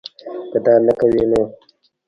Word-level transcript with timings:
کۀ 0.51 0.59
دا 0.65 0.73
نۀ 0.85 0.93
کوي 0.99 1.23
نو 1.31 1.41